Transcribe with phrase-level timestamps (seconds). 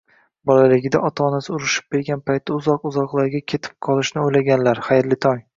[0.51, 5.47] Bolaligida ota-onasi urushib bergan paytda, uzoq-uzoqlarga ketib qolishni o'ylaganlar, xayrli tong!